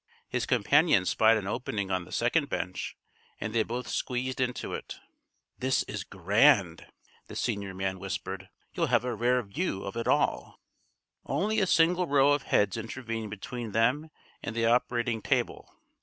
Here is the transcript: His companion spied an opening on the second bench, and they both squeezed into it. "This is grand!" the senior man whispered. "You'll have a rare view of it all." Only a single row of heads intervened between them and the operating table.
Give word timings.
His 0.27 0.47
companion 0.47 1.05
spied 1.05 1.37
an 1.37 1.45
opening 1.45 1.91
on 1.91 2.05
the 2.05 2.11
second 2.11 2.49
bench, 2.49 2.97
and 3.39 3.53
they 3.53 3.61
both 3.61 3.87
squeezed 3.87 4.41
into 4.41 4.73
it. 4.73 4.95
"This 5.59 5.83
is 5.83 6.03
grand!" 6.03 6.87
the 7.27 7.35
senior 7.35 7.75
man 7.75 7.99
whispered. 7.99 8.49
"You'll 8.73 8.87
have 8.87 9.05
a 9.05 9.13
rare 9.13 9.43
view 9.43 9.83
of 9.83 9.95
it 9.95 10.07
all." 10.07 10.59
Only 11.27 11.59
a 11.59 11.67
single 11.67 12.07
row 12.07 12.33
of 12.33 12.41
heads 12.49 12.77
intervened 12.77 13.29
between 13.29 13.73
them 13.73 14.09
and 14.41 14.55
the 14.55 14.65
operating 14.65 15.21
table. 15.21 15.71